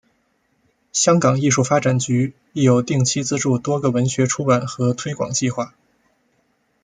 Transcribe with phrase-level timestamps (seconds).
[0.91, 5.75] 香港艺术发展局亦有定期资助多个文学出版和推广计划。